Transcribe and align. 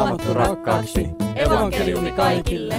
raamattu 0.00 0.34
rakkaaksi. 0.34 1.06
Evankeliumi 1.36 2.12
kaikille. 2.12 2.74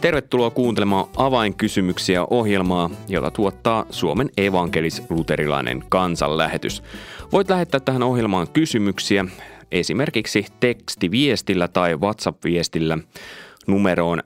Tervetuloa 0.00 0.50
kuuntelemaan 0.50 1.06
avainkysymyksiä 1.16 2.24
ohjelmaa, 2.30 2.90
jota 3.08 3.30
tuottaa 3.30 3.86
Suomen 3.90 4.30
evankelis-luterilainen 4.36 5.84
kansanlähetys. 5.88 6.82
Voit 7.32 7.50
lähettää 7.50 7.80
tähän 7.80 8.02
ohjelmaan 8.02 8.48
kysymyksiä 8.48 9.24
esimerkiksi 9.72 10.46
tekstiviestillä 10.60 11.68
tai 11.68 11.96
WhatsApp-viestillä 11.96 12.98
numeroon 13.66 14.22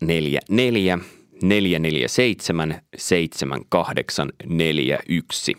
044 0.00 0.98
447 1.42 2.80
7841. 2.96 5.54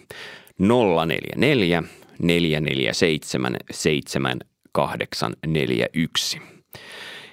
044 0.59 1.83
447 2.21 3.57
7841. 3.71 6.41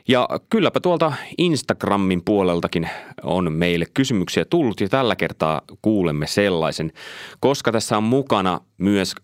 Ja 0.09 0.29
kylläpä 0.51 0.81
tuolta 0.81 1.13
Instagramin 1.39 2.23
puoleltakin 2.25 2.89
on 3.23 3.53
meille 3.53 3.87
kysymyksiä 3.95 4.45
tullut 4.45 4.81
ja 4.81 4.89
tällä 4.89 5.17
kertaa 5.17 5.63
kuulemme 5.83 6.27
sellaisen, 6.27 6.93
koska 7.41 7.73
tässä 7.73 7.97
on 7.97 8.03
mukana 8.03 8.61
myös 8.79 9.15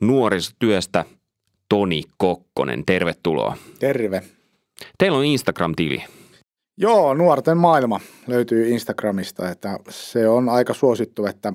nuorisotyöstä 0.00 1.04
Toni 1.68 2.02
Kokkonen. 2.16 2.84
Tervetuloa. 2.86 3.56
Terve. 3.78 4.22
Teillä 4.98 5.18
on 5.18 5.24
Instagram-tili. 5.24 6.04
Joo, 6.78 7.14
nuorten 7.14 7.58
maailma 7.58 8.00
löytyy 8.26 8.68
Instagramista, 8.68 9.50
että 9.50 9.78
se 9.88 10.28
on 10.28 10.48
aika 10.48 10.74
suosittu, 10.74 11.26
että 11.26 11.52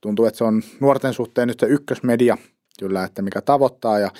tuntuu, 0.00 0.26
että 0.26 0.38
se 0.38 0.44
on 0.44 0.62
nuorten 0.80 1.14
suhteen 1.14 1.48
nyt 1.48 1.60
se 1.60 1.66
ykkösmedia 1.66 2.38
kyllä, 2.78 3.04
että 3.04 3.22
mikä 3.22 3.40
tavoittaa 3.40 3.98
ja 3.98 4.10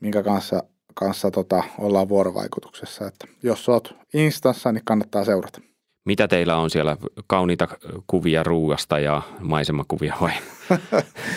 minkä 0.00 0.22
kanssa, 0.22 0.62
kanssa 0.94 1.30
tota, 1.30 1.64
ollaan 1.78 2.08
vuorovaikutuksessa. 2.08 3.06
Että 3.06 3.26
jos 3.42 3.68
oot 3.68 3.94
Instassa, 4.14 4.72
niin 4.72 4.82
kannattaa 4.84 5.24
seurata. 5.24 5.60
Mitä 6.04 6.28
teillä 6.28 6.56
on 6.56 6.70
siellä? 6.70 6.96
Kauniita 7.26 7.68
kuvia 8.06 8.42
ruuasta 8.42 8.98
ja 8.98 9.22
maisemakuvia 9.40 10.14
vai? 10.20 10.32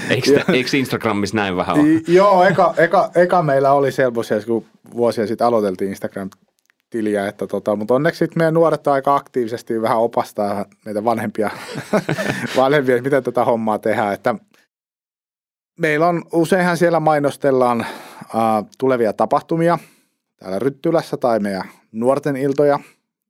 eikö, 0.10 0.44
eikö 0.54 0.78
Instagramissa 0.78 1.36
näin 1.36 1.56
vähän 1.56 1.80
ole? 1.80 2.02
Joo, 2.08 2.44
eka, 2.44 2.74
eka, 2.78 3.12
eka 3.16 3.44
meillä 3.44 3.72
oli 3.72 3.92
selvoisia, 3.92 4.42
kun 4.42 4.66
vuosia 4.94 5.28
sitten 5.28 5.48
aloiteltiin 5.48 5.90
Instagram 5.90 6.30
tiliä, 6.90 7.28
että 7.28 7.48
tota, 7.48 7.76
mutta 7.76 7.94
onneksi 7.94 8.20
sitten 8.20 8.38
meidän 8.40 8.54
nuoret 8.54 8.88
aika 8.88 9.16
aktiivisesti 9.16 9.82
vähän 9.82 9.98
opastaa 9.98 10.66
meitä 10.86 11.04
vanhempia, 11.04 11.50
vanhempia 12.58 13.02
miten 13.02 13.24
tätä 13.24 13.46
hommaa 13.46 13.80
tehdään, 13.80 14.14
että 14.14 14.36
meillä 15.80 16.08
on, 16.08 16.24
useinhan 16.34 16.78
siellä 16.78 17.00
mainostellaan 17.00 17.82
äh, 17.82 18.66
tulevia 18.78 19.14
tapahtumia 19.14 19.80
täällä 20.40 20.60
Ryttylässä 20.60 21.18
tai 21.18 21.40
meidän 21.40 21.64
nuorten 21.92 22.36
iltoja 22.36 22.80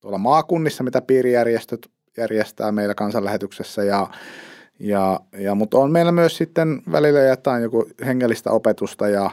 tuolla 0.02 0.18
maakunnissa, 0.18 0.84
mitä 0.84 1.02
piirijärjestöt 1.02 1.88
järjestää 2.18 2.72
meillä 2.72 2.96
kansanlähetyksessä. 2.96 3.84
Ja 3.84 4.08
ja, 4.80 5.20
ja, 5.38 5.56
mutta 5.56 5.78
on 5.78 5.92
meillä 5.92 6.12
myös 6.12 6.38
sitten 6.38 6.82
välillä 6.92 7.20
jotain 7.20 7.64
joku 7.64 7.90
hengellistä 8.06 8.52
opetusta 8.52 9.08
ja 9.08 9.32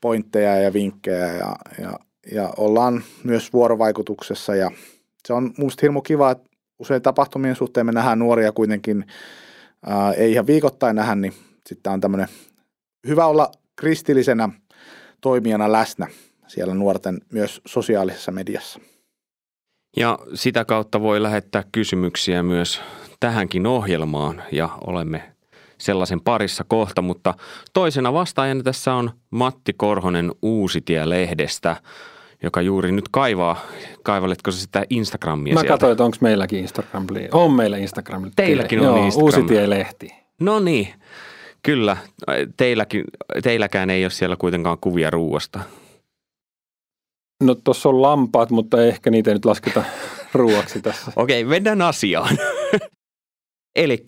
pointteja 0.00 0.56
ja 0.56 0.72
vinkkejä 0.72 1.26
ja, 1.26 1.56
ja, 1.78 1.92
ja 2.32 2.52
ollaan 2.56 3.02
myös 3.24 3.52
vuorovaikutuksessa. 3.52 4.54
Ja 4.54 4.70
se 5.26 5.32
on 5.32 5.52
musta 5.58 5.80
hirmu 5.82 6.00
kiva, 6.02 6.30
että 6.30 6.48
usein 6.78 7.02
tapahtumien 7.02 7.56
suhteen 7.56 7.86
me 7.86 7.92
nähdään 7.92 8.18
nuoria 8.18 8.52
kuitenkin, 8.52 9.06
ää, 9.86 10.12
ei 10.12 10.32
ihan 10.32 10.46
viikoittain 10.46 10.96
nähdä, 10.96 11.14
niin 11.14 11.32
sitten 11.68 11.92
on 11.92 12.00
tämmöinen 12.00 12.28
hyvä 13.06 13.26
olla 13.26 13.50
kristillisenä 13.76 14.48
toimijana 15.20 15.72
läsnä 15.72 16.06
siellä 16.46 16.74
nuorten 16.74 17.20
myös 17.32 17.60
sosiaalisessa 17.66 18.32
mediassa. 18.32 18.80
Ja 19.96 20.18
sitä 20.34 20.64
kautta 20.64 21.00
voi 21.00 21.22
lähettää 21.22 21.64
kysymyksiä 21.72 22.42
myös 22.42 22.80
tähänkin 23.20 23.66
ohjelmaan 23.66 24.42
ja 24.52 24.68
olemme 24.86 25.32
sellaisen 25.78 26.20
parissa 26.20 26.64
kohta, 26.68 27.02
mutta 27.02 27.34
toisena 27.72 28.12
vastaajana 28.12 28.62
tässä 28.62 28.94
on 28.94 29.10
Matti 29.30 29.72
Korhonen 29.72 30.32
Uusitie-lehdestä, 30.42 31.76
joka 32.42 32.62
juuri 32.62 32.92
nyt 32.92 33.08
kaivaa. 33.10 33.60
Kaivalletko 34.02 34.50
se 34.50 34.60
sitä 34.60 34.84
Instagramia 34.90 35.54
Mä 35.54 35.60
sieltä? 35.60 35.72
katsoin, 35.72 35.92
että 35.92 36.04
onko 36.04 36.16
meilläkin 36.20 36.58
Instagram. 36.58 37.06
On 37.32 37.52
meillä 37.52 37.76
Instagram. 37.76 38.30
Teilläkin 38.36 38.80
on 38.80 38.84
Joo, 38.84 39.04
Instagram. 39.04 39.24
Uusitie-lehti. 39.24 40.14
No 40.40 40.60
niin, 40.60 40.88
kyllä. 41.68 41.96
Teilläkin, 42.56 43.04
teilläkään 43.42 43.90
ei 43.90 44.04
ole 44.04 44.10
siellä 44.10 44.36
kuitenkaan 44.36 44.78
kuvia 44.80 45.10
ruuasta. 45.10 45.60
No 47.42 47.54
tuossa 47.54 47.88
on 47.88 48.02
lampaat, 48.02 48.50
mutta 48.50 48.84
ehkä 48.84 49.10
niitä 49.10 49.30
ei 49.30 49.34
nyt 49.34 49.44
lasketa 49.44 49.84
ruuaksi 50.34 50.82
tässä. 50.82 51.12
Okei, 51.16 51.44
mennään 51.44 51.82
asiaan. 51.82 52.38
Eli 53.82 54.04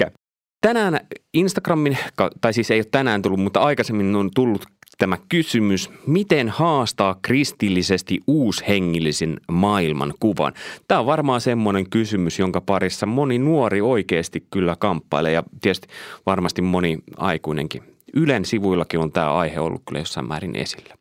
tänään 0.60 1.00
Instagramin, 1.34 1.98
tai 2.40 2.52
siis 2.52 2.70
ei 2.70 2.78
ole 2.78 2.86
tänään 2.90 3.22
tullut, 3.22 3.40
mutta 3.40 3.60
aikaisemmin 3.60 4.16
on 4.16 4.30
tullut 4.34 4.62
tämä 5.00 5.18
kysymys, 5.28 5.90
miten 6.06 6.48
haastaa 6.48 7.18
kristillisesti 7.22 8.20
uushengillisen 8.26 9.40
maailman 9.52 10.14
kuvan. 10.20 10.52
Tämä 10.88 11.00
on 11.00 11.06
varmaan 11.06 11.40
semmoinen 11.40 11.90
kysymys, 11.90 12.38
jonka 12.38 12.60
parissa 12.60 13.06
moni 13.06 13.38
nuori 13.38 13.80
oikeasti 13.80 14.46
kyllä 14.50 14.76
kamppailee 14.78 15.32
ja 15.32 15.42
tietysti 15.60 15.88
varmasti 16.26 16.62
moni 16.62 16.98
aikuinenkin. 17.16 17.82
Ylen 18.14 18.44
sivuillakin 18.44 19.00
on 19.00 19.12
tämä 19.12 19.34
aihe 19.34 19.60
ollut 19.60 19.82
kyllä 19.88 20.00
jossain 20.00 20.28
määrin 20.28 20.56
esillä. 20.56 20.94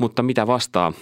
Mutta 0.00 0.22
mitä 0.22 0.46
vastaa 0.46 0.92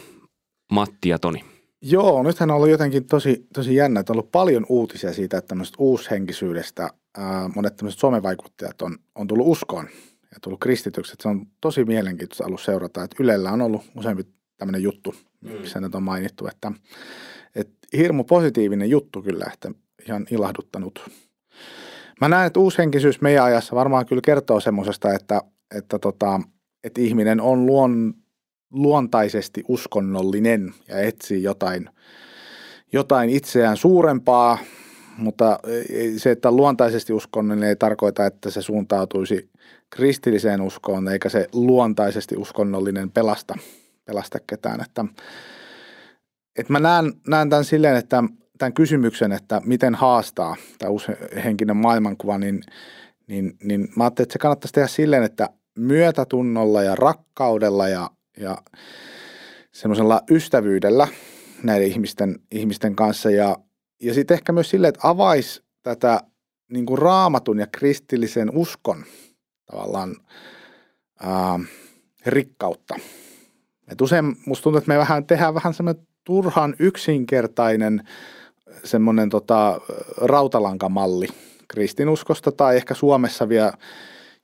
Matti 0.72 1.08
ja 1.08 1.18
Toni? 1.18 1.44
Joo, 1.82 2.22
nythän 2.22 2.50
on 2.50 2.56
ollut 2.56 2.70
jotenkin 2.70 3.06
tosi, 3.06 3.46
tosi 3.54 3.74
jännä, 3.74 4.00
että 4.00 4.12
on 4.12 4.14
ollut 4.14 4.32
paljon 4.32 4.66
uutisia 4.68 5.12
siitä, 5.12 5.38
että 5.38 5.48
tämmöisestä 5.48 5.76
uushenkisyydestä 5.78 6.90
ää, 7.18 7.50
monet 7.54 7.76
tämmöiset 7.76 8.00
somevaikuttajat 8.00 8.82
on, 8.82 8.98
on 9.14 9.26
tullut 9.26 9.46
uskoon 9.46 9.88
ja 10.32 10.38
tullut 10.42 10.60
kristityksi. 10.60 11.14
Se 11.20 11.28
on 11.28 11.46
tosi 11.60 11.84
mielenkiintoista 11.84 12.46
ollut 12.46 12.60
seurata, 12.60 13.04
että 13.04 13.16
Ylellä 13.20 13.52
on 13.52 13.62
ollut 13.62 13.82
useampi 13.96 14.26
tämmöinen 14.56 14.82
juttu, 14.82 15.14
missä 15.60 15.80
nyt 15.80 15.94
on 15.94 16.02
mainittu, 16.02 16.46
että, 16.46 16.72
että 17.54 17.88
hirmu 17.96 18.24
positiivinen 18.24 18.90
juttu 18.90 19.22
kyllä, 19.22 19.50
että 19.52 19.70
ihan 20.08 20.26
ilahduttanut. 20.30 21.10
Mä 22.20 22.28
näen, 22.28 22.46
että 22.46 22.60
uushenkisyys 22.60 23.20
meidän 23.20 23.44
ajassa 23.44 23.76
varmaan 23.76 24.06
kyllä 24.06 24.22
kertoo 24.24 24.60
semmoisesta, 24.60 25.14
että, 25.14 25.42
että, 25.74 25.98
tota, 25.98 26.40
että 26.84 27.00
ihminen 27.00 27.40
on 27.40 27.66
luon, 27.66 28.14
luontaisesti 28.70 29.64
uskonnollinen 29.68 30.74
ja 30.88 31.00
etsii 31.00 31.42
jotain, 31.42 31.90
jotain 32.92 33.30
itseään 33.30 33.76
suurempaa, 33.76 34.58
mutta 35.16 35.58
se, 36.16 36.30
että 36.30 36.50
luontaisesti 36.50 37.12
uskonnollinen 37.12 37.68
ei 37.68 37.76
tarkoita, 37.76 38.26
että 38.26 38.50
se 38.50 38.62
suuntautuisi 38.62 39.50
kristilliseen 39.90 40.60
uskoon, 40.60 41.08
eikä 41.08 41.28
se 41.28 41.48
luontaisesti 41.52 42.36
uskonnollinen 42.36 43.10
pelasta, 43.10 43.54
pelasta 44.04 44.38
ketään. 44.46 44.80
Että, 44.80 45.04
että 46.58 46.72
mä 46.72 46.78
näen, 46.78 47.12
näen 47.28 47.50
tämän 47.50 47.64
silleen, 47.64 47.96
että 47.96 48.24
tämän 48.58 48.72
kysymyksen, 48.72 49.32
että 49.32 49.62
miten 49.64 49.94
haastaa 49.94 50.56
tämä 50.78 50.92
henkinen 51.44 51.76
maailmankuva, 51.76 52.38
niin, 52.38 52.62
niin, 53.26 53.56
niin 53.62 53.88
mä 53.96 54.04
ajattelin, 54.04 54.24
että 54.24 54.32
se 54.32 54.38
kannattaisi 54.38 54.72
tehdä 54.72 54.88
silleen, 54.88 55.22
että 55.22 55.48
myötätunnolla 55.78 56.82
ja 56.82 56.94
rakkaudella 56.94 57.88
ja 57.88 58.10
ja 58.40 58.58
semmoisella 59.72 60.22
ystävyydellä 60.30 61.08
näiden 61.62 61.88
ihmisten, 61.88 62.38
ihmisten 62.50 62.96
kanssa 62.96 63.30
ja, 63.30 63.56
ja 64.02 64.14
sitten 64.14 64.34
ehkä 64.34 64.52
myös 64.52 64.70
silleen, 64.70 64.88
että 64.88 65.08
avaisi 65.08 65.62
tätä 65.82 66.20
niin 66.72 66.86
kuin 66.86 66.98
raamatun 66.98 67.58
ja 67.58 67.66
kristillisen 67.66 68.50
uskon 68.54 69.04
tavallaan 69.70 70.16
ää, 71.20 71.60
rikkautta. 72.26 72.94
Et 73.88 74.00
usein 74.00 74.36
musta 74.46 74.62
tuntuu, 74.62 74.78
että 74.78 74.88
me 74.88 74.98
vähän 74.98 75.26
tehdään 75.26 75.54
vähän 75.54 75.74
semmoinen 75.74 76.06
turhan 76.24 76.74
yksinkertainen 76.78 78.08
semmoinen 78.84 79.28
tota, 79.28 79.80
rautalankamalli 80.16 81.28
kristinuskosta 81.68 82.52
tai 82.52 82.76
ehkä 82.76 82.94
Suomessa 82.94 83.48
vielä 83.48 83.72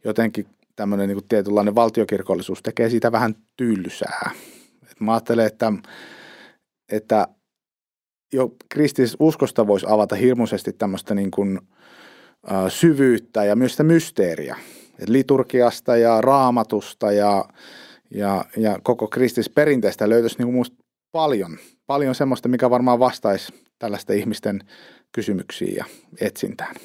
jotenkin 0.05 0.47
tämmöinen 0.77 1.09
niin 1.09 1.29
tietynlainen 1.29 1.75
valtiokirkollisuus 1.75 2.63
tekee 2.63 2.91
siitä 2.91 3.13
vähän 3.13 3.35
tyylysää. 3.57 4.31
Et 4.91 5.01
mä 5.01 5.13
ajattelen, 5.13 5.47
että, 5.47 5.73
että 6.93 7.29
jo 8.33 8.55
kristillisestä 8.69 9.25
uskosta 9.25 9.67
voisi 9.67 9.87
avata 9.89 10.17
hirmuisesti 10.17 10.73
tämmöistä 10.73 11.15
niin 11.15 11.31
kuin, 11.31 11.61
ä, 12.51 12.69
syvyyttä 12.69 13.45
ja 13.45 13.57
myös 13.57 13.73
sitä 13.73 13.83
mysteeriä. 13.83 14.57
Et 14.99 15.09
liturgiasta 15.09 15.97
ja 15.97 16.21
raamatusta 16.21 17.13
ja, 17.13 17.45
ja, 18.11 18.45
ja 18.57 18.79
koko 18.83 19.11
perinteestä 19.55 20.09
löytyisi 20.09 20.39
niin 20.39 20.53
kuin 20.53 20.65
paljon, 21.13 21.59
paljon 21.87 22.15
semmoista, 22.15 22.49
mikä 22.49 22.71
varmaan 22.71 22.99
vastaisi 22.99 23.53
tällaisten 23.79 24.19
ihmisten 24.19 24.61
kysymyksiin 25.13 25.77
ja 25.77 25.85
etsintään. 26.21 26.77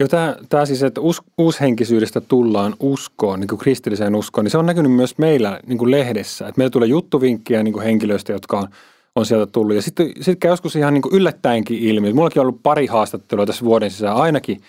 Joo, 0.00 0.08
tämä, 0.08 0.36
tämä 0.48 0.66
siis, 0.66 0.82
että 0.82 1.00
us, 1.00 1.22
uushenkisyydestä 1.38 2.20
tullaan 2.20 2.74
uskoon, 2.80 3.40
niin 3.40 3.48
kuin 3.48 3.58
kristilliseen 3.58 4.14
uskoon, 4.14 4.44
niin 4.44 4.50
se 4.50 4.58
on 4.58 4.66
näkynyt 4.66 4.92
myös 4.92 5.18
meillä 5.18 5.60
niin 5.66 5.78
kuin 5.78 5.90
lehdessä. 5.90 6.48
Että 6.48 6.58
meillä 6.58 6.70
tulee 6.70 6.88
juttuvinkkiä 6.88 7.62
niin 7.62 7.72
kuin 7.72 7.84
henkilöistä, 7.84 8.32
jotka 8.32 8.58
on, 8.58 8.68
on 9.16 9.26
sieltä 9.26 9.52
tullut. 9.52 9.76
Ja 9.76 9.82
sitten, 9.82 10.06
sitten 10.06 10.36
käy 10.36 10.50
joskus 10.50 10.76
ihan 10.76 10.94
niin 10.94 11.02
kuin 11.02 11.14
yllättäenkin 11.14 11.78
ilmi. 11.78 12.12
Mullakin 12.12 12.40
on 12.40 12.46
ollut 12.46 12.62
pari 12.62 12.86
haastattelua 12.86 13.46
tässä 13.46 13.64
vuoden 13.64 13.90
sisään 13.90 14.16
ainakin, 14.16 14.60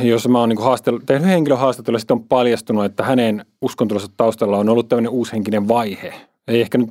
jos 0.00 0.28
mä 0.28 0.38
oon 0.38 0.48
niin 0.48 0.62
haastellut, 0.62 1.02
tehnyt 1.06 1.28
henkilöhaastattelua, 1.28 1.98
sitten 1.98 2.16
on 2.16 2.24
paljastunut, 2.24 2.84
että 2.84 3.04
hänen 3.04 3.46
uskontollisessa 3.62 4.14
taustalla 4.16 4.58
on 4.58 4.68
ollut 4.68 4.88
tämmöinen 4.88 5.12
uushenkinen 5.12 5.68
vaihe. 5.68 6.14
Ei 6.48 6.60
ehkä 6.60 6.78
nyt 6.78 6.90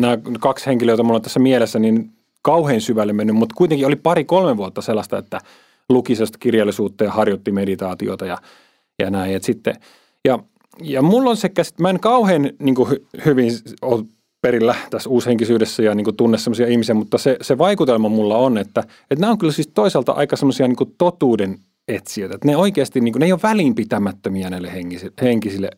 nämä 0.00 0.18
kaksi 0.40 0.66
henkilöä, 0.66 0.92
joita 0.92 1.02
mulla 1.02 1.16
on 1.16 1.22
tässä 1.22 1.40
mielessä, 1.40 1.78
niin 1.78 2.10
kauhean 2.42 2.80
syvälle 2.80 3.12
mennyt, 3.12 3.36
mutta 3.36 3.54
kuitenkin 3.58 3.86
oli 3.86 3.96
pari-kolme 3.96 4.56
vuotta 4.56 4.82
sellaista, 4.82 5.18
että 5.18 5.40
luki 5.88 6.14
kirjallisuutta 6.38 7.04
ja 7.04 7.10
harjoitti 7.10 7.52
meditaatiota 7.52 8.26
ja, 8.26 8.38
ja 8.98 9.10
näin. 9.10 9.36
Et 9.36 9.44
sitten, 9.44 9.74
ja, 10.24 10.38
ja 10.82 11.02
mulla 11.02 11.30
on 11.30 11.36
se 11.36 11.48
käsit, 11.48 11.80
mä 11.80 11.90
en 11.90 12.00
kauhean 12.00 12.50
niin 12.58 12.74
kuin, 12.74 12.88
hyvin 13.24 13.52
ole 13.82 14.04
perillä 14.40 14.74
tässä 14.90 15.10
uushenkisyydessä 15.10 15.82
ja 15.82 15.94
niin 15.94 16.04
kuin 16.04 16.16
tunne 16.16 16.38
sellaisia 16.38 16.66
ihmisiä, 16.66 16.94
mutta 16.94 17.18
se, 17.18 17.36
se 17.40 17.58
vaikutelma 17.58 18.08
mulla 18.08 18.36
on, 18.36 18.58
että, 18.58 18.80
että 18.80 19.20
nämä 19.20 19.30
on 19.30 19.38
kyllä 19.38 19.52
siis 19.52 19.70
toisaalta 19.74 20.12
aika 20.12 20.36
semmoisia 20.36 20.68
niin 20.68 20.94
totuuden 20.98 21.58
etsijöitä. 21.88 22.34
Että 22.34 22.48
ne 22.48 22.56
oikeasti, 22.56 23.00
niin 23.00 23.12
kuin, 23.12 23.20
ne 23.20 23.26
ei 23.26 23.32
ole 23.32 23.40
välinpitämättömiä 23.42 24.50
näille 24.50 24.72
henkisille, 24.72 25.12
henkisille 25.22 25.70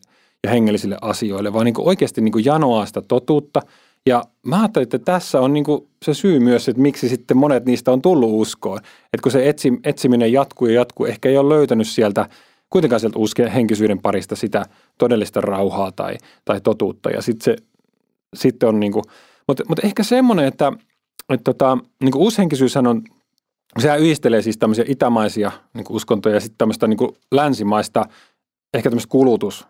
ja 0.43 0.49
hengellisille 0.49 0.97
asioille, 1.01 1.53
vaan 1.53 1.65
niin 1.65 1.73
kuin 1.73 1.87
oikeasti 1.87 2.21
niin 2.21 2.31
kuin 2.31 2.45
janoaa 2.45 2.85
sitä 2.85 3.01
totuutta. 3.01 3.61
Ja 4.05 4.23
mä 4.45 4.59
ajattelin, 4.59 4.83
että 4.83 4.99
tässä 4.99 5.41
on 5.41 5.53
niin 5.53 5.63
kuin 5.63 5.87
se 6.05 6.13
syy 6.13 6.39
myös, 6.39 6.69
että 6.69 6.81
miksi 6.81 7.09
sitten 7.09 7.37
monet 7.37 7.65
niistä 7.65 7.91
on 7.91 8.01
tullut 8.01 8.29
uskoon. 8.33 8.77
Että 8.77 9.23
kun 9.23 9.31
se 9.31 9.49
etsi, 9.49 9.73
etsiminen 9.83 10.33
jatkuu 10.33 10.67
ja 10.67 10.73
jatkuu, 10.73 11.05
ehkä 11.05 11.29
ei 11.29 11.37
ole 11.37 11.55
löytänyt 11.55 11.87
sieltä 11.87 12.29
kuitenkaan 12.69 12.99
sieltä 12.99 13.19
uskeen 13.19 13.51
henkisyyden 13.51 14.01
parista 14.01 14.35
sitä 14.35 14.65
todellista 14.97 15.41
rauhaa 15.41 15.91
tai, 15.91 16.15
tai 16.45 16.61
totuutta. 16.61 17.09
Ja 17.09 17.21
sitten 17.21 17.43
se 17.43 17.63
sitten 18.35 18.69
on 18.69 18.79
niin 18.79 18.91
kuin, 18.91 19.03
mutta, 19.47 19.63
mutta 19.67 19.87
ehkä 19.87 20.03
semmoinen, 20.03 20.45
että, 20.45 20.73
että 21.29 21.43
tota, 21.43 21.77
niin 22.03 22.11
kuin 22.11 22.21
uushenkisyyshän 22.21 22.87
on, 22.87 23.01
sehän 23.79 23.99
yhdistelee 23.99 24.41
siis 24.41 24.57
tämmöisiä 24.57 24.85
itämaisia 24.87 25.51
niin 25.73 25.85
kuin 25.85 25.95
uskontoja 25.95 26.35
ja 26.35 26.39
sitten 26.39 26.57
tämmöistä 26.57 26.87
niin 26.87 26.97
kuin 26.97 27.11
länsimaista, 27.31 28.05
ehkä 28.73 28.89
tämmöistä 28.89 29.11
kulutus 29.11 29.67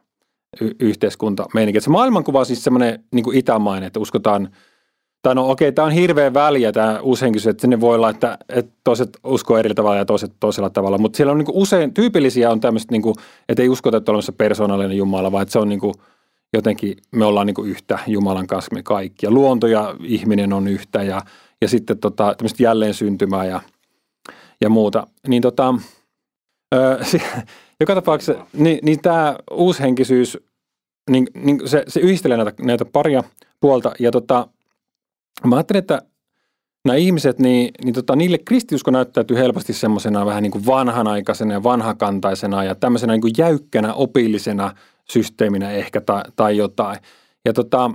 yhteiskunta. 0.80 1.46
Se 1.80 1.90
maailmankuva 1.90 2.40
on 2.40 2.46
siis 2.46 2.64
semmoinen 2.64 3.04
niin 3.14 3.24
kuin 3.24 3.38
itämainen, 3.38 3.88
että 3.88 4.00
uskotaan, 4.00 4.50
tai 5.22 5.36
no 5.36 5.50
okei, 5.50 5.72
tämä 5.72 5.86
on 5.86 5.92
hirveän 5.92 6.34
väliä 6.34 6.72
tämä 6.72 7.00
uushenkisyys, 7.00 7.52
että 7.52 7.62
sinne 7.62 7.80
voi 7.80 7.96
olla, 7.96 8.10
että, 8.10 8.38
että 8.50 8.72
toiset 8.84 9.10
uskoo 9.24 9.58
eri 9.58 9.74
tavalla 9.74 9.98
ja 9.98 10.06
toiset 10.06 10.34
toisella 10.40 10.70
tavalla, 10.70 10.98
mutta 10.98 11.18
siellä 11.18 11.32
on 11.32 11.38
niin 11.38 11.46
kuin 11.46 11.58
usein, 11.58 11.94
tyypillisiä 11.94 12.52
on 12.52 12.60
tämmöistä, 12.60 12.92
niin 12.92 13.02
kuin, 13.02 13.16
että 13.50 13.64
ei 13.64 13.70
uskota, 13.70 13.98
että 13.98 14.12
on 14.12 14.14
olemassa 14.14 14.32
persoonallinen 14.32 14.98
Jumala, 14.98 15.32
vaan 15.32 15.42
että 15.42 15.52
se 15.52 15.60
on 15.60 15.70
niin 15.70 15.80
kuin– 15.80 15.94
jotenkin 16.54 16.98
me 17.12 17.26
ollaan 17.26 17.48
niin 17.48 17.66
yhtä 17.66 18.00
Jumalan 18.08 18.48
kanssa 18.48 18.76
me 18.76 18.84
kaikki. 18.84 19.26
Ja 19.26 19.32
luonto 19.32 19.68
ja 19.68 19.96
ihminen 20.04 20.54
on 20.54 20.68
yhtä 20.68 21.04
ja, 21.04 21.22
ja 21.62 21.68
sitten 21.68 22.00
tota, 22.00 22.36
tämmöistä 22.38 22.64
jälleen 22.64 22.94
syntymää 22.94 23.46
ja, 23.46 23.62
ja 24.62 24.70
muuta. 24.70 25.08
Niin 25.28 25.42
tota, 25.42 25.76
ö, 26.76 27.00
joka 27.80 27.96
tapauksessa 27.96 28.46
niin, 28.54 28.80
niin 28.82 29.02
tämä 29.02 29.36
uushenkisyys, 29.52 30.38
niin, 31.10 31.28
niin 31.34 31.70
se, 31.70 31.84
se 31.88 32.00
yhdistelee 32.00 32.38
näitä, 32.38 32.64
näitä 32.64 32.86
paria 32.86 33.24
puolta. 33.60 33.92
Ja 34.00 34.12
tota, 34.12 34.48
mä 35.46 35.56
ajattelin, 35.56 35.80
että 35.80 36.02
nämä 36.86 36.96
ihmiset, 36.96 37.40
niin, 37.40 37.72
niin 37.84 37.94
tota, 37.94 38.16
niille 38.16 38.38
kristiusko 38.38 38.92
näyttäytyy 38.92 39.38
helposti 39.38 39.74
semmoisena 39.74 40.26
vähän 40.26 40.44
niin 40.44 40.52
kuin 40.52 40.66
vanhanaikaisena 40.66 41.54
ja 41.54 41.64
vanhakantaisena 41.64 42.64
ja 42.64 42.76
tämmöisenä 42.76 43.14
niin 43.14 43.22
kuin 43.22 43.34
jäykkänä 43.38 43.94
opillisena– 43.94 44.76
systeeminä 45.12 45.72
ehkä 45.72 46.02
tai, 46.02 46.22
tai 46.36 46.58
jotain. 46.58 46.98
Ja 47.46 47.54
tota, 47.54 47.92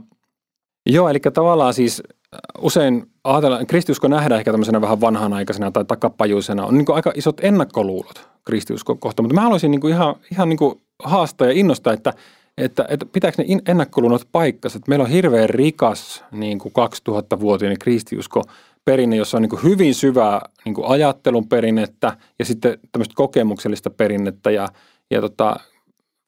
joo, 0.87 1.09
eli 1.09 1.21
tavallaan 1.21 1.75
siis 1.75 2.03
äh, 2.35 2.39
usein 2.59 3.07
ajatellaan, 3.25 3.67
kristiusko 3.67 4.09
nähdään 4.09 4.39
ehkä 4.39 4.53
tämmöisenä 4.53 4.81
vähän 4.81 5.01
vanhanaikaisena 5.01 5.71
tai 5.71 5.85
takapajuisena. 5.85 6.67
On 6.67 6.79
niin 6.79 6.87
aika 6.95 7.13
isot 7.15 7.41
ennakkoluulot 7.45 8.29
kristiusko 8.45 8.97
kohta, 8.97 9.23
mutta 9.23 9.35
mä 9.35 9.41
haluaisin 9.41 9.71
niin 9.71 9.89
ihan, 9.89 10.15
ihan 10.33 10.49
niin 10.49 10.59
haastaa 11.05 11.47
ja 11.47 11.53
innostaa, 11.53 11.93
että, 11.93 12.13
että, 12.59 12.87
että 12.89 13.07
pitääkö 13.07 13.43
ne 13.43 13.59
ennakkoluulot 13.69 14.29
paikkansa. 14.33 14.77
Että 14.77 14.89
meillä 14.89 15.03
on 15.03 15.11
hirveän 15.11 15.51
rikas 15.51 16.25
niin 16.33 16.59
kuin 16.59 16.73
2000-vuotinen 17.11 17.79
kristiusko 17.79 18.43
perinne, 18.85 19.17
jossa 19.17 19.37
on 19.37 19.43
niin 19.43 19.63
hyvin 19.63 19.95
syvää 19.95 20.41
niin 20.65 20.75
ajattelun 20.87 21.49
perinnettä 21.49 22.17
ja 22.39 22.45
sitten 22.45 22.79
tämmöistä 22.93 23.15
kokemuksellista 23.15 23.91
perinnettä 23.91 24.51
ja, 24.51 24.69
ja 25.11 25.21
tota, 25.21 25.57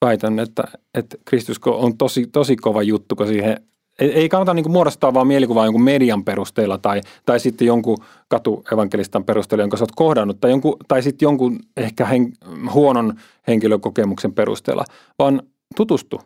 väitän, 0.05 0.39
että, 0.39 0.65
että 0.95 1.17
kristusko 1.25 1.79
on 1.79 1.99
tosi, 1.99 2.27
tosi 2.27 2.57
kova 2.57 2.83
juttu, 2.83 3.17
kun 3.17 3.27
siihen 3.27 3.57
ei, 3.99 4.29
kannata 4.29 4.55
niin 4.55 4.71
muodostaa 4.71 5.15
vaan 5.15 5.27
mielikuvaa 5.27 5.65
jonkun 5.65 5.83
median 5.83 6.25
perusteella 6.25 6.79
tai, 6.79 7.01
tai 7.27 7.41
sitten 7.41 7.67
jonkun 7.67 7.99
katuevankelistan 8.29 9.25
perusteella, 9.25 9.63
jonka 9.63 9.77
sä 9.77 9.83
oot 9.83 9.93
kohdannut, 9.97 10.41
tai, 10.41 10.51
jonkun, 10.51 10.77
tai 10.89 11.03
sitten 11.03 11.27
jonkun 11.27 11.61
ehkä 11.77 12.05
hen, 12.05 12.33
huonon 12.73 13.15
henkilökokemuksen 13.49 14.33
perusteella, 14.33 14.85
vaan 15.19 15.43
tutustu. 15.77 16.21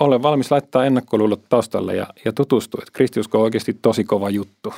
Ole 0.00 0.22
valmis 0.22 0.50
laittaa 0.50 0.84
ennakkoluulot 0.84 1.48
taustalle 1.48 1.96
ja, 1.96 2.06
ja 2.24 2.32
tutustu, 2.32 2.78
että 2.78 2.92
kristiusko 2.92 3.38
on 3.38 3.44
oikeasti 3.44 3.78
tosi 3.82 4.04
kova 4.04 4.30
juttu. 4.30 4.74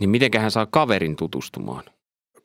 Niin 0.00 0.10
mitenköhän 0.10 0.50
saa 0.50 0.66
kaverin 0.66 1.16
tutustumaan? 1.16 1.82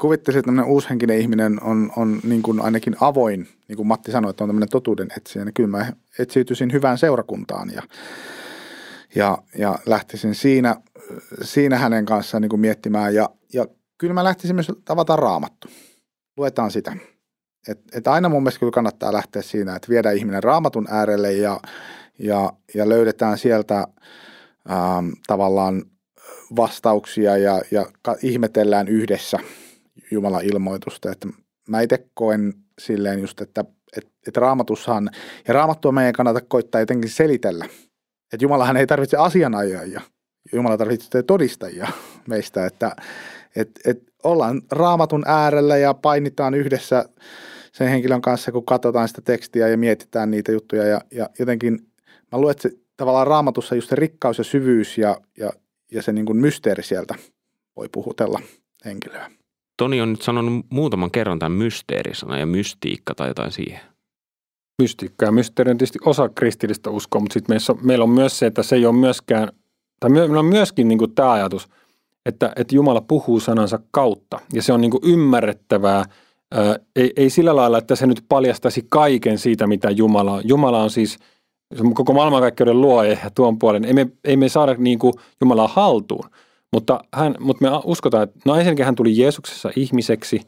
Kuvittelisin, 0.02 0.40
että 0.40 0.48
tämmöinen 0.48 0.72
uushenkinen 0.72 1.20
ihminen 1.20 1.64
on, 1.64 1.92
on 1.96 2.20
niin 2.24 2.42
kuin 2.42 2.62
ainakin 2.62 2.96
avoin, 3.02 3.48
niin 3.68 3.78
kuin 3.78 3.88
Matti 3.88 4.12
sanoi, 4.12 4.30
että 4.30 4.44
on 4.44 4.50
tämmöinen 4.50 4.70
totuuden 4.70 5.08
etsijä, 5.18 5.46
niin 5.46 5.54
kyllä 5.54 5.70
mä 5.70 5.94
etsiytyisin 6.20 6.72
hyvään 6.72 6.98
seurakuntaan 6.98 7.70
ja, 7.74 7.84
ja, 9.16 9.38
ja 9.58 9.80
lähtisin 9.86 10.36
siinä, 10.36 10.76
siinä 11.42 11.78
hänen 11.78 12.06
kanssaan 12.06 12.42
niin 12.42 12.50
kuin 12.50 12.60
miettimään 12.60 13.16
ja, 13.16 13.30
ja 13.54 13.68
kyllä 13.98 14.14
mä 14.14 14.24
lähtisin 14.24 14.56
myös 14.56 14.72
tavata 14.86 15.16
raamattu. 15.16 15.68
Luetaan 16.38 16.72
sitä. 16.72 16.96
Et, 17.68 17.80
et 17.94 18.08
aina 18.08 18.30
mun 18.30 18.44
mielestä 18.44 18.60
kyllä 18.60 18.72
kannattaa 18.72 19.14
lähteä 19.14 19.42
siinä, 19.42 19.76
että 19.76 19.90
viedään 19.90 20.18
ihminen 20.18 20.44
raamatun 20.44 20.88
äärelle 20.90 21.34
ja, 21.34 21.60
ja, 22.20 22.54
ja 22.74 22.90
löydetään 22.90 23.38
sieltä 23.38 23.88
ähm, 24.72 25.10
tavallaan 25.28 25.84
vastauksia 26.56 27.38
ja, 27.38 27.62
ja 27.72 27.86
ihmetellään 28.22 28.88
yhdessä– 28.88 29.40
Jumalan 30.12 30.46
ilmoitusta. 30.46 31.12
Että 31.12 31.28
mä 31.70 31.82
itse 31.82 32.08
koen 32.14 32.54
silleen 32.80 33.20
just, 33.20 33.42
että, 33.42 33.66
että, 33.98 34.12
että 34.28 34.40
raamatussahan, 34.40 35.10
ja 35.48 35.54
raamattua 35.54 35.92
meidän 35.92 36.14
kannata 36.14 36.42
koittaa 36.42 36.82
jotenkin 36.82 37.10
selitellä. 37.10 37.66
Että 38.34 38.46
Jumalahan 38.46 38.78
ei 38.78 38.88
tarvitse 38.88 39.18
asianajajia, 39.18 40.02
Jumala 40.54 40.78
tarvitsee 40.78 41.24
todistajia 41.24 41.88
meistä, 42.28 42.66
että 42.66 42.96
että 43.56 43.82
että 43.86 44.12
ollaan 44.24 44.62
raamatun 44.72 45.24
äärellä 45.28 45.78
ja 45.78 45.94
painitaan 45.94 46.54
yhdessä 46.54 47.06
sen 47.72 47.88
henkilön 47.88 48.22
kanssa, 48.22 48.52
kun 48.52 48.66
katsotaan 48.66 49.08
sitä 49.08 49.22
tekstiä 49.22 49.68
ja 49.68 49.78
mietitään 49.78 50.32
niitä 50.32 50.52
juttuja. 50.52 50.86
Ja, 50.86 51.02
ja 51.12 51.30
jotenkin 51.40 51.74
mä 52.32 52.38
luulen, 52.38 52.52
että 52.52 52.62
se, 52.62 52.72
tavallaan 52.98 53.28
raamatussa 53.28 53.76
just 53.76 53.90
se 53.90 53.96
rikkaus 53.96 54.38
ja 54.38 54.44
syvyys 54.44 54.98
ja, 54.98 55.18
ja, 55.38 55.50
ja 55.92 56.02
se 56.02 56.12
niin 56.12 56.26
kuin 56.26 56.38
mysteeri 56.38 56.84
sieltä 56.84 57.16
voi 57.76 57.90
puhutella 57.92 58.40
henkilöä. 58.86 59.32
Toni 59.82 60.02
on 60.02 60.12
nyt 60.12 60.22
sanonut 60.22 60.66
muutaman 60.70 61.12
kerran 61.12 61.40
tämän 61.40 61.52
mysteerisana 61.52 62.40
ja 62.40 62.46
mystiikka 62.46 63.16
tai 63.16 63.28
jotain 63.28 63.52
siihen. 63.52 63.80
Mystiikka 64.82 65.26
ja 65.26 65.32
mysteeri 65.32 65.72
on 65.72 65.78
tietysti 65.78 66.00
osa 66.06 66.30
kristillistä 66.30 66.90
uskoa, 66.90 67.22
mutta 67.22 67.34
sitten 67.34 67.58
meillä 67.82 68.04
on 68.04 68.10
myös 68.10 68.40
se, 68.40 68.46
että 68.46 68.64
se 68.64 68.76
ei 68.76 68.86
ole 68.86 68.96
myöskään, 68.96 69.50
tai 70.00 70.10
meillä 70.10 70.40
on 70.40 70.46
myöskin 70.46 70.88
niin 70.88 70.98
kuin 70.98 71.16
tämä 71.16 71.32
ajatus, 71.32 71.68
että, 72.26 72.54
että 72.56 72.76
Jumala 72.76 73.02
puhuu 73.02 73.40
sanansa 73.40 73.80
kautta 73.92 74.40
ja 74.54 74.64
se 74.64 74.74
on 74.74 74.82
niin 74.82 74.92
kuin 74.92 75.04
ymmärrettävää, 75.06 76.06
ää, 76.52 76.76
ei, 76.96 77.14
ei 77.16 77.30
sillä 77.30 77.56
lailla, 77.56 77.78
että 77.78 77.96
se 77.96 78.08
nyt 78.08 78.26
paljastaisi 78.30 78.86
kaiken 78.90 79.38
siitä, 79.38 79.68
mitä 79.68 79.90
Jumala 79.90 80.32
on. 80.32 80.42
Jumala 80.46 80.84
on 80.84 80.90
siis 80.90 81.18
koko 81.94 82.14
maailmankaikkeuden 82.14 82.82
luoja 82.82 83.18
ja 83.24 83.30
tuon 83.36 83.60
puolen. 83.60 83.86
Ei 83.86 83.94
me, 83.94 84.08
ei 84.24 84.38
me 84.38 84.50
saada 84.50 84.76
niin 84.78 85.00
kuin 85.00 85.14
Jumalaa 85.42 85.68
haltuun, 85.68 86.30
mutta, 86.74 87.00
hän, 87.14 87.36
mutta 87.40 87.66
me 87.66 87.70
uskotaan, 87.84 88.24
että 88.24 88.40
no 88.46 88.56
ensinnäkin 88.56 88.86
hän 88.86 88.96
tuli 88.96 89.18
Jeesuksessa 89.18 89.70
ihmiseksi 89.76 90.42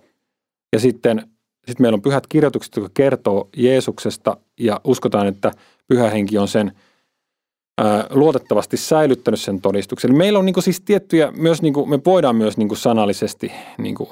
ja 0.74 0.80
sitten, 0.80 1.18
sitten 1.68 1.84
meillä 1.84 1.96
on 1.96 2.02
pyhät 2.02 2.28
kirjoitukset, 2.28 2.76
jotka 2.76 2.92
kertoo 2.94 3.50
Jeesuksesta 3.58 4.38
ja 4.60 4.82
uskotaan, 4.84 5.28
että 5.28 5.52
pyhä 5.88 6.10
henki 6.10 6.38
on 6.38 6.48
sen 6.48 6.72
ää, 7.78 8.08
luotettavasti 8.10 8.78
säilyttänyt 8.78 9.40
sen 9.40 9.62
todistuksen. 9.62 10.12
Eli 10.12 10.18
meillä 10.18 10.40
on 10.40 10.46
niin 10.46 10.54
kuin 10.54 10.64
siis 10.64 10.82
tiettyjä, 10.82 11.32
myös 11.38 11.62
niin 11.62 11.74
kuin, 11.74 11.90
me 11.90 12.00
voidaan 12.06 12.36
myös 12.36 12.58
niin 12.58 12.68
kuin 12.68 12.78
sanallisesti 12.78 13.52
niin 13.78 13.96
kuin 13.96 14.10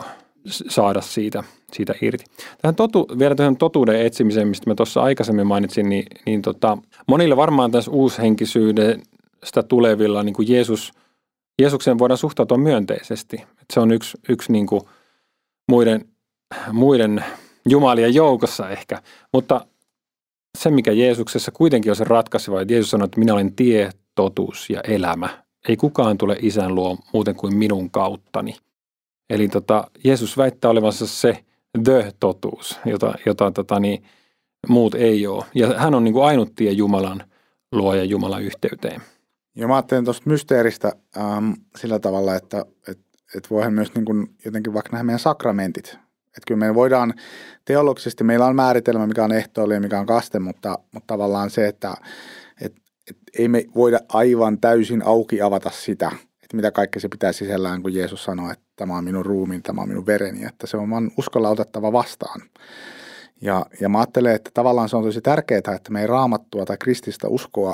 saada 0.48 1.02
siitä, 1.02 1.44
siitä 1.74 1.94
irti. 2.02 2.24
Tähän 2.62 2.76
totu, 2.76 3.08
vielä 3.20 3.36
tähän 3.36 3.58
totuuden 3.58 4.06
etsimiseen, 4.06 4.48
mistä 4.48 4.70
mä 4.70 4.76
tuossa 4.76 5.02
aikaisemmin 5.02 5.48
mainitsin, 5.48 5.90
niin, 5.90 6.06
niin 6.26 6.42
tota, 6.42 6.78
monille 7.08 7.38
varmaan 7.38 7.72
tässä 7.72 7.92
uushenkisyydestä 7.92 9.64
tulevilla 9.68 10.24
niin 10.24 10.36
kuin 10.36 10.50
Jeesus– 10.50 10.92
Jeesukseen 11.62 12.00
voidaan 12.00 12.18
suhtautua 12.18 12.58
myönteisesti. 12.58 13.36
Että 13.36 13.74
se 13.74 13.80
on 13.80 13.92
yksi, 13.92 14.18
yksi 14.30 14.52
niin 14.52 14.68
kuin 14.68 14.82
muiden 15.72 16.06
muiden 16.72 17.24
jumalien 17.70 18.14
joukossa 18.14 18.70
ehkä. 18.70 19.02
Mutta 19.34 19.66
se, 20.58 20.72
mikä 20.72 20.92
Jeesuksessa 20.92 21.52
kuitenkin 21.52 21.92
on 21.92 21.96
se 21.96 22.04
ratkaiseva, 22.04 22.62
että 22.62 22.74
Jeesus 22.74 22.92
sanoi, 22.92 23.06
että 23.06 23.20
minä 23.20 23.34
olen 23.34 23.56
tie, 23.56 23.90
totuus 24.16 24.70
ja 24.70 24.82
elämä. 24.82 25.30
Ei 25.68 25.78
kukaan 25.78 26.18
tule 26.18 26.38
isän 26.42 26.76
luo 26.76 26.98
muuten 27.14 27.36
kuin 27.36 27.56
minun 27.56 27.92
kauttani. 27.92 28.56
Eli 29.30 29.48
tota, 29.48 29.88
Jeesus 30.04 30.38
väittää 30.38 30.72
olevansa 30.72 31.08
se 31.08 31.38
the-totuus, 31.84 32.80
jota, 32.86 33.14
jota 33.26 33.52
tota, 33.52 33.80
niin, 33.80 34.04
muut 34.68 34.96
ei 34.96 35.28
ole. 35.28 35.46
Ja 35.56 35.80
hän 35.80 35.96
on 35.96 36.04
niin 36.04 36.14
kuin 36.14 36.26
ainut 36.26 36.56
tie 36.56 36.72
Jumalan 36.72 37.24
luo 37.72 37.96
ja 37.96 38.04
Jumalan 38.04 38.44
yhteyteen. 38.44 39.02
Ja 39.56 39.68
mä 39.68 39.76
ajattelen 39.76 40.06
tuosta 40.06 40.30
mysteeristä 40.30 40.92
ähm, 41.18 41.52
sillä 41.78 42.00
tavalla, 42.00 42.36
että 42.36 42.66
et, 42.88 43.00
et 43.36 43.50
voihan 43.50 43.74
myös 43.74 43.96
niin 43.96 44.06
kuin 44.06 44.36
jotenkin 44.46 44.74
vaikka 44.74 44.92
nämä 44.92 45.04
meidän 45.04 45.20
sakramentit. 45.20 45.88
Että 46.28 46.48
kyllä 46.48 46.66
me 46.66 46.76
voidaan 46.76 47.14
teologisesti, 47.66 48.24
meillä 48.24 48.46
on 48.46 48.56
määritelmä, 48.56 49.08
mikä 49.08 49.24
on 49.24 49.32
ehtoollinen 49.32 49.78
ja 49.78 49.82
mikä 49.82 50.00
on 50.00 50.06
kaste, 50.06 50.40
mutta, 50.40 50.80
mutta 50.92 51.08
tavallaan 51.08 51.50
se, 51.50 51.68
että 51.68 51.94
et, 52.62 52.74
et 53.10 53.18
ei 53.40 53.48
me 53.48 53.66
voida 53.76 54.00
aivan 54.10 54.60
täysin 54.60 55.06
auki 55.06 55.42
avata 55.42 55.70
sitä, 55.70 56.12
että 56.44 56.56
mitä 56.56 56.72
kaikkea 56.72 57.00
se 57.00 57.08
pitää 57.08 57.32
sisällään, 57.32 57.82
kun 57.82 57.94
Jeesus 57.94 58.24
sanoi, 58.24 58.52
että 58.52 58.66
tämä 58.76 58.98
on 58.98 59.04
minun 59.04 59.26
ruumiin, 59.26 59.64
tämä 59.64 59.82
on 59.82 59.88
minun 59.88 60.06
vereni, 60.06 60.46
että 60.46 60.68
se 60.68 60.78
on 60.78 60.90
vaan 60.90 61.12
uskolla 61.18 61.50
otettava 61.50 61.92
vastaan. 61.92 62.42
Ja, 63.42 63.66
ja 63.80 63.90
mä 63.90 64.00
ajattelen, 64.00 64.36
että 64.36 64.52
tavallaan 64.54 64.90
se 64.90 64.98
on 64.98 65.04
tosi 65.04 65.22
tärkeää, 65.22 65.76
että 65.76 65.92
me 65.92 66.02
ei 66.02 66.08
raamattua 66.08 66.66
tai 66.66 66.78
krististä 66.78 67.28
uskoa 67.28 67.74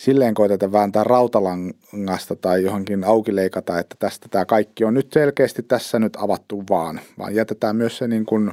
silleen 0.00 0.34
koiteta 0.34 0.72
vääntää 0.72 1.04
rautalangasta 1.04 2.36
tai 2.36 2.62
johonkin 2.62 3.04
auki 3.04 3.36
leikata, 3.36 3.78
että 3.78 3.96
tästä 3.98 4.28
tämä 4.30 4.44
kaikki 4.44 4.84
on 4.84 4.94
nyt 4.94 5.12
selkeästi 5.12 5.62
tässä 5.62 5.98
nyt 5.98 6.16
avattu 6.16 6.64
vaan, 6.70 7.00
vaan 7.18 7.34
jätetään 7.34 7.76
myös 7.76 7.98
se 7.98 8.08
niin 8.08 8.26
kuin, 8.26 8.52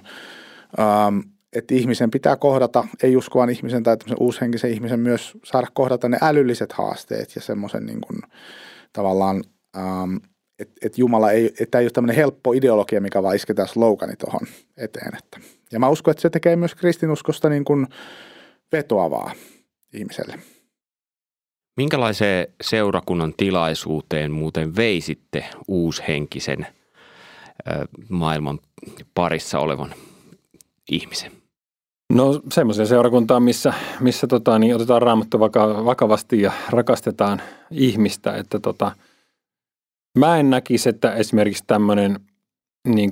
ähm, 0.80 1.20
että 1.54 1.75
ihmisen 1.75 2.12
pitää 2.12 2.36
kohdata, 2.36 2.88
ei 3.04 3.18
uskovan 3.18 3.50
ihmisen 3.50 3.84
tai 3.84 3.98
uushenkisen 4.20 4.72
ihmisen 4.72 5.00
myös 5.00 5.38
saada 5.44 5.68
kohdata 5.74 6.10
ne 6.10 6.18
älylliset 6.22 6.74
haasteet 6.74 7.36
ja 7.36 7.42
semmoisen 7.42 7.86
niin 7.86 8.01
kuin, 8.01 8.20
tavallaan, 8.94 9.44
ähm, 9.77 10.16
että 10.60 10.75
et 10.82 10.98
Jumala 10.98 11.32
ei, 11.32 11.54
että 11.60 11.80
ei 11.80 11.86
ole 11.86 11.92
tämmöinen 11.92 12.16
helppo 12.16 12.54
ideologia, 12.54 13.01
mikä 13.01 13.24
vaan 13.24 13.36
isketään 13.36 13.68
slogani 13.68 14.16
tuohon 14.16 14.48
eteen. 14.77 15.18
Että. 15.18 15.39
Ja 15.72 15.80
mä 15.80 15.89
uskon, 15.89 16.12
että 16.12 16.22
se 16.22 16.30
tekee 16.30 16.56
myös 16.56 16.75
kristinuskosta 16.75 17.50
niin 17.50 17.66
kuin 17.66 17.88
vetoavaa 18.72 19.32
ihmiselle. 19.94 20.39
Minkälaiseen 21.77 22.48
seurakunnan 22.62 23.34
tilaisuuteen 23.38 24.31
muuten 24.31 24.75
veisitte 24.75 25.46
uushenkisen 25.67 26.67
maailman 28.10 28.60
parissa 29.13 29.60
olevan 29.60 29.93
ihmisen? 30.91 31.31
No 32.13 32.41
semmoiseen 32.51 32.88
seurakuntaan, 32.88 33.43
missä, 33.43 33.74
missä 34.00 34.27
tota, 34.27 34.60
niin 34.60 34.75
otetaan 34.75 35.01
raamattu 35.01 35.39
vaka, 35.39 35.86
vakavasti 35.86 36.41
ja 36.41 36.51
rakastetaan 36.69 37.41
ihmistä. 37.72 38.36
Että 38.36 38.60
tota, 38.60 38.91
mä 40.17 40.38
en 40.38 40.50
näkisi, 40.50 40.89
että 40.89 41.13
esimerkiksi 41.13 41.63
tämmöinen 41.67 42.19
niin 42.88 43.10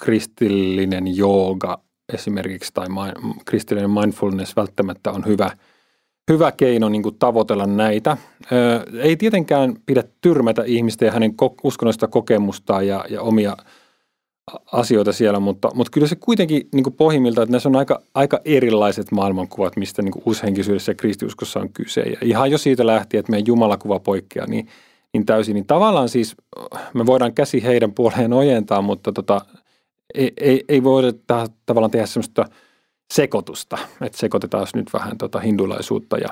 kristillinen 0.00 1.16
jooga 1.16 1.80
esimerkiksi 2.12 2.70
tai 2.74 2.88
ma- 2.88 3.12
kristillinen 3.44 3.90
mindfulness 3.90 4.56
välttämättä 4.56 5.10
on 5.10 5.26
hyvä– 5.26 5.50
hyvä 6.30 6.52
keino 6.52 6.88
niin 6.88 7.02
kuin 7.02 7.16
tavoitella 7.18 7.66
näitä. 7.66 8.16
Ö, 8.52 8.84
ei 9.00 9.16
tietenkään 9.16 9.76
pidä 9.86 10.04
tyrmätä 10.20 10.62
ihmistä 10.66 11.04
ja 11.04 11.12
hänen 11.12 11.34
uskonnollista 11.62 12.08
kokemustaan 12.08 12.86
ja, 12.86 13.04
ja 13.10 13.22
omia 13.22 13.56
asioita 14.72 15.12
siellä, 15.12 15.40
mutta, 15.40 15.70
mutta 15.74 15.90
kyllä 15.90 16.06
se 16.06 16.16
kuitenkin 16.16 16.68
niin 16.74 16.82
kuin 16.82 16.94
pohjimmilta, 16.94 17.42
että 17.42 17.50
näissä 17.50 17.68
on 17.68 17.76
aika, 17.76 18.02
aika 18.14 18.40
erilaiset 18.44 19.12
maailmankuvat, 19.12 19.76
mistä 19.76 20.02
niin 20.02 20.22
uushenkisyydessä 20.24 20.90
ja 20.90 20.96
kristiuskossa 20.96 21.60
on 21.60 21.72
kyse. 21.72 22.00
Ja 22.00 22.16
ihan 22.22 22.50
jo 22.50 22.58
siitä 22.58 22.86
lähtien, 22.86 23.18
että 23.18 23.30
meidän 23.30 23.46
jumalakuva 23.46 24.00
poikkeaa 24.00 24.46
niin, 24.46 24.68
niin 25.12 25.26
täysin, 25.26 25.54
niin 25.54 25.66
tavallaan 25.66 26.08
siis 26.08 26.36
me 26.94 27.06
voidaan 27.06 27.34
käsi 27.34 27.62
heidän 27.62 27.92
puoleen 27.92 28.32
ojentaa, 28.32 28.82
mutta 28.82 29.12
tota, 29.12 29.40
ei, 30.14 30.32
ei, 30.36 30.64
ei 30.68 30.84
voida 30.84 31.12
tavallaan 31.66 31.90
tehdä 31.90 32.06
semmoista– 32.06 32.44
sekoitusta. 33.14 33.78
Että 34.00 34.18
sekoitetaan 34.18 34.66
nyt 34.74 34.92
vähän 34.92 35.18
tota 35.18 35.40
hindulaisuutta 35.40 36.18
ja, 36.18 36.28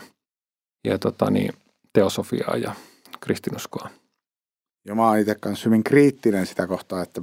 ja 0.84 0.98
tota 0.98 1.30
niin, 1.30 1.52
teosofiaa 1.92 2.56
ja 2.56 2.74
kristinuskoa. 3.20 3.90
Ja 4.86 4.94
mä 4.94 5.08
oon 5.08 5.18
itse 5.18 5.34
kanssa 5.34 5.64
hyvin 5.64 5.84
kriittinen 5.84 6.46
sitä 6.46 6.66
kohtaa, 6.66 7.02
että, 7.02 7.22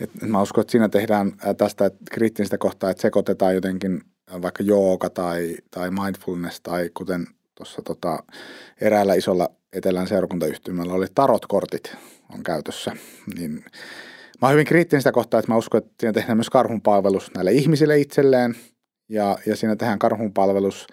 että 0.00 0.26
mä 0.26 0.42
uskon, 0.42 0.62
että 0.62 0.70
siinä 0.70 0.88
tehdään 0.88 1.32
tästä 1.58 1.90
kriittinen 2.10 2.46
sitä 2.46 2.58
kohtaa, 2.58 2.90
että 2.90 3.02
sekoitetaan 3.02 3.54
jotenkin 3.54 4.02
vaikka 4.42 4.62
jooga 4.62 5.10
tai, 5.10 5.56
tai 5.70 5.90
mindfulness 5.90 6.60
tai 6.60 6.90
kuten 6.94 7.26
tuossa 7.54 7.82
tota, 7.82 8.22
eräällä 8.80 9.14
isolla 9.14 9.48
etelän 9.72 10.08
seurakuntayhtymällä 10.08 10.94
oli 10.94 11.06
tarotkortit 11.14 11.96
on 12.34 12.42
käytössä, 12.42 12.96
niin 13.36 13.64
Mä 14.40 14.48
oon 14.48 14.52
hyvin 14.52 14.66
kriittinen 14.66 15.00
sitä 15.00 15.12
kohtaa, 15.12 15.40
että 15.40 15.52
mä 15.52 15.58
uskon, 15.58 15.78
että 15.78 15.90
siinä 16.00 16.12
tehdään 16.12 16.38
myös 16.38 16.50
karhunpalvelus 16.50 17.30
näille 17.34 17.52
ihmisille 17.52 17.98
itselleen 17.98 18.54
ja, 19.08 19.38
ja 19.46 19.56
siinä 19.56 19.76
tehdään 19.76 19.98
karhunpalvelus 19.98 20.86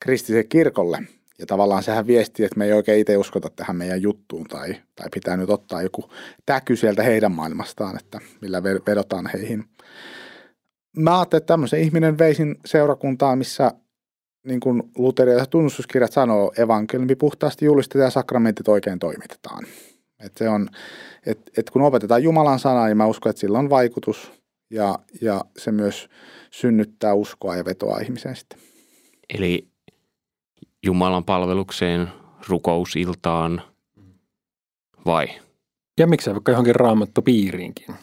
kristilliselle 0.00 0.48
kirkolle. 0.48 1.02
Ja 1.38 1.46
tavallaan 1.46 1.82
sehän 1.82 2.06
viestii, 2.06 2.46
että 2.46 2.58
me 2.58 2.64
ei 2.64 2.72
oikein 2.72 3.00
itse 3.00 3.16
uskota 3.16 3.50
tähän 3.56 3.76
meidän 3.76 4.02
juttuun 4.02 4.44
tai, 4.44 4.76
tai 4.94 5.08
pitää 5.14 5.36
nyt 5.36 5.50
ottaa 5.50 5.82
joku 5.82 6.10
täky 6.46 6.76
sieltä 6.76 7.02
heidän 7.02 7.32
maailmastaan, 7.32 7.96
että 7.98 8.20
millä 8.40 8.62
vedotaan 8.62 9.30
heihin. 9.34 9.64
Mä 10.96 11.18
ajattelin, 11.18 11.42
että 11.42 11.52
tämmöisen 11.52 11.80
ihminen 11.80 12.18
veisin 12.18 12.56
seurakuntaan, 12.64 13.38
missä 13.38 13.72
niin 14.46 14.60
kuin 14.60 14.82
Luteri 14.96 15.32
ja 15.32 15.46
tunnustuskirjat 15.46 16.12
sanoo, 16.12 16.52
evankeliumi 16.58 17.14
puhtaasti 17.14 17.64
julistetaan 17.64 18.06
ja 18.06 18.10
sakramentit 18.10 18.68
oikein 18.68 18.98
toimitetaan. 18.98 19.64
Et 20.24 20.36
se 20.36 20.48
on, 20.48 20.68
et, 21.26 21.50
et 21.56 21.70
kun 21.70 21.82
opetetaan 21.82 22.22
Jumalan 22.22 22.58
sanaa, 22.58 22.86
niin 22.86 22.96
mä 22.96 23.06
uskon, 23.06 23.30
että 23.30 23.40
sillä 23.40 23.58
on 23.58 23.70
vaikutus 23.70 24.32
ja, 24.70 24.98
ja 25.20 25.44
se 25.56 25.72
myös 25.72 26.08
synnyttää 26.50 27.14
uskoa 27.14 27.56
ja 27.56 27.64
vetoa 27.64 27.98
ihmiseen 27.98 28.36
sitten. 28.36 28.58
Eli 29.34 29.68
Jumalan 30.86 31.24
palvelukseen, 31.24 32.08
rukousiltaan 32.48 33.62
vai? 35.06 35.28
Ja 35.98 36.06
miksei 36.06 36.34
vaikka 36.34 36.52
johonkin 36.52 36.74
raamattopiiriinkin. 36.74 37.94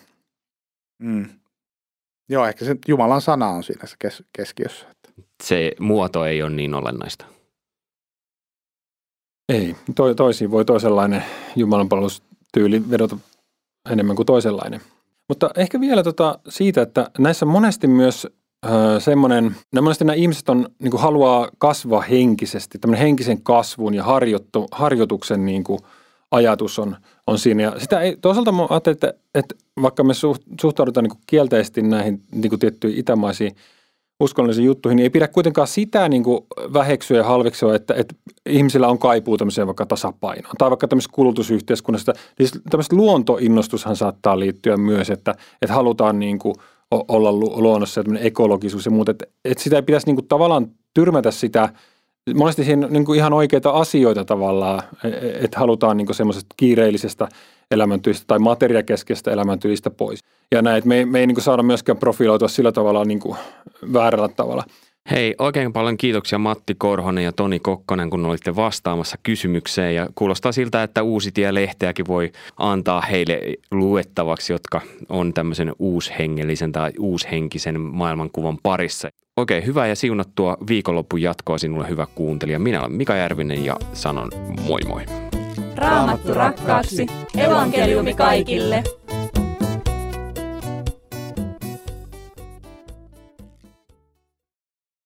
Mm. 0.99 1.29
Joo, 2.29 2.45
ehkä 2.45 2.65
se 2.65 2.75
Jumalan 2.87 3.21
sana 3.21 3.47
on 3.47 3.63
siinä 3.63 3.87
se 3.87 3.95
kes- 3.99 4.23
keskiössä. 4.33 4.85
Se 5.43 5.71
muoto 5.79 6.25
ei 6.25 6.41
ole 6.41 6.49
niin 6.51 6.73
olennaista. 6.73 7.25
Ei, 9.49 9.75
to, 9.95 10.13
toisiin 10.13 10.51
voi 10.51 10.65
toisenlainen 10.65 11.23
jumalanpalvelustyyli 11.55 12.89
vedota 12.89 13.17
enemmän 13.91 14.15
kuin 14.15 14.25
toisenlainen. 14.25 14.81
Mutta 15.29 15.49
ehkä 15.57 15.79
vielä 15.79 16.03
tota 16.03 16.39
siitä, 16.49 16.81
että 16.81 17.11
näissä 17.17 17.45
monesti 17.45 17.87
myös 17.87 18.27
öö, 18.65 18.99
semmoinen, 18.99 19.55
monesti 19.81 20.05
nämä 20.05 20.15
ihmiset 20.15 20.49
on, 20.49 20.69
niin 20.79 20.91
kuin 20.91 21.01
haluaa 21.01 21.49
kasvaa 21.57 22.01
henkisesti, 22.01 22.79
tämmöinen 22.79 23.05
henkisen 23.05 23.41
kasvun 23.41 23.93
ja 23.93 24.03
harjoittu, 24.03 24.67
harjoituksen 24.71 25.45
niin 25.45 25.63
kuin 25.63 25.79
ajatus 26.31 26.79
on, 26.79 26.97
on 27.27 27.39
siinä. 27.39 27.63
Ja 27.63 27.79
sitä 27.79 27.99
ei, 27.99 28.17
toisaalta 28.17 28.51
mä 28.51 28.67
ajattelin, 28.69 28.95
että, 28.95 29.13
että 29.35 29.55
vaikka 29.81 30.03
me 30.03 30.13
suhtaudutaan 30.61 31.03
niin 31.03 31.11
kuin 31.11 31.23
kielteisesti 31.27 31.81
näihin 31.81 32.23
niin 32.31 32.49
kuin 32.49 32.59
tiettyihin 32.59 32.99
itämaisiin 32.99 33.55
uskonnollisiin 34.19 34.65
juttuihin, 34.65 34.95
niin 34.95 35.03
ei 35.03 35.09
pidä 35.09 35.27
kuitenkaan 35.27 35.67
sitä 35.67 36.09
niin 36.09 36.23
kuin 36.23 36.39
väheksyä 36.73 37.17
ja 37.17 37.23
halveksua, 37.23 37.75
että, 37.75 37.93
että 37.93 38.15
ihmisillä 38.45 38.87
on 38.87 38.99
kaipuu 38.99 39.37
tämmöiseen 39.37 39.67
vaikka 39.67 39.85
tasapainoon. 39.85 40.55
Tai 40.57 40.69
vaikka 40.69 40.87
tämmöisessä 40.87 41.15
kulutusyhteiskunnassa, 41.15 42.13
niin 42.39 42.49
tämmöistä 42.69 42.95
luontoinnostushan 42.95 43.95
saattaa 43.95 44.39
liittyä 44.39 44.77
myös, 44.77 45.09
että, 45.09 45.35
että 45.61 45.75
halutaan 45.75 46.19
niin 46.19 46.39
kuin 46.39 46.55
olla 46.91 47.31
luonnossa 47.33 48.03
tämmöinen 48.03 48.27
ekologisuus 48.27 48.85
ja 48.85 48.91
muuta. 48.91 49.11
Että, 49.11 49.25
että 49.45 49.63
sitä 49.63 49.75
ei 49.75 49.81
pitäisi 49.81 50.07
niin 50.07 50.15
kuin 50.15 50.27
tavallaan 50.27 50.67
tyrmätä 50.93 51.31
sitä, 51.31 51.69
monesti 52.33 52.63
siinä 52.63 52.87
niin 52.87 53.15
ihan 53.15 53.33
oikeita 53.33 53.69
asioita 53.69 54.25
tavallaan, 54.25 54.83
e, 55.03 55.07
e, 55.07 55.37
että 55.43 55.59
halutaan 55.59 55.97
niin 55.97 56.13
semmoisesta 56.13 56.55
kiireellisestä 56.57 57.27
elämäntyylistä 57.71 58.25
tai 58.27 58.39
materiakeskeistä 58.39 59.31
elämäntyylistä 59.31 59.89
pois. 59.89 60.19
Ja 60.51 60.61
näin, 60.61 60.77
että 60.77 60.87
me 60.87 60.97
ei, 60.97 61.05
me 61.05 61.19
ei 61.19 61.27
niin 61.27 61.41
saada 61.41 61.63
myöskään 61.63 61.97
profiloitua 61.97 62.47
sillä 62.47 62.71
tavalla 62.71 63.05
niin 63.05 63.21
väärällä 63.93 64.29
tavalla. 64.29 64.63
Hei, 65.11 65.35
oikein 65.39 65.73
paljon 65.73 65.97
kiitoksia 65.97 66.39
Matti 66.39 66.75
Korhonen 66.75 67.23
ja 67.23 67.31
Toni 67.31 67.59
Kokkonen, 67.59 68.09
kun 68.09 68.25
olitte 68.25 68.55
vastaamassa 68.55 69.17
kysymykseen. 69.23 69.95
Ja 69.95 70.09
kuulostaa 70.15 70.51
siltä, 70.51 70.83
että 70.83 71.03
Uusitie-lehteäkin 71.03 72.07
voi 72.07 72.31
antaa 72.57 73.01
heille 73.01 73.41
luettavaksi, 73.71 74.53
jotka 74.53 74.81
on 75.09 75.33
tämmöisen 75.33 75.73
uushengellisen 75.79 76.71
tai 76.71 76.91
uushenkisen 76.99 77.81
maailmankuvan 77.81 78.57
parissa. 78.63 79.09
Oikein 79.37 79.65
hyvää 79.65 79.87
ja 79.87 79.95
siunattua 79.95 80.57
viikonloppun 80.67 81.21
jatkoa 81.21 81.57
sinulle 81.57 81.89
hyvä 81.89 82.07
kuuntelija. 82.15 82.59
Minä 82.59 82.81
olen 82.81 82.91
Mika 82.91 83.15
Järvinen 83.15 83.65
ja 83.65 83.75
sanon 83.93 84.31
moi 84.67 84.79
moi. 84.87 85.05
Raamattu 85.75 86.33
rakkaaksi, 86.33 87.07
evankeliumi 87.37 88.13
kaikille. 88.13 88.83